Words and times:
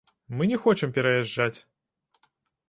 Мы 0.37 0.47
не 0.51 0.57
хочам 0.63 0.95
пераязджаць. 0.95 1.59